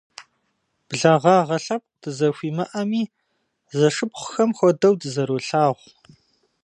[0.87, 3.03] Благъагъэ лъэпкъ дызэхуимыӏэми,
[3.77, 5.91] зэшыпхъухэм хуэдэу дызэролъагъу.